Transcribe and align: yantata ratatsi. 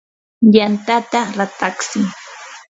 yantata 0.55 1.19
ratatsi. 1.37 2.01